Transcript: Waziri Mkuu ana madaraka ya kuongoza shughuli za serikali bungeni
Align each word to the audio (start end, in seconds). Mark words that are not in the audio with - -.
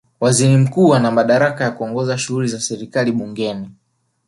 Waziri 0.19 0.57
Mkuu 0.57 0.93
ana 0.95 1.11
madaraka 1.11 1.63
ya 1.63 1.71
kuongoza 1.71 2.17
shughuli 2.17 2.47
za 2.47 2.59
serikali 2.59 3.11
bungeni 3.11 3.69